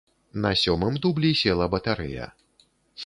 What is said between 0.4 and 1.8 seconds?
На сёмым дублі села